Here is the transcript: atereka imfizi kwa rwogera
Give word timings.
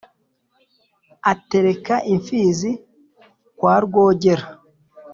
atereka 1.33 1.95
imfizi 2.13 2.71
kwa 3.57 3.75
rwogera 3.85 4.45